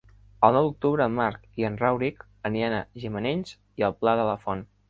[0.47, 4.27] El nou d'octubre en Marc i en Rauric aniran a Gimenells i el Pla de
[4.31, 4.71] la Font.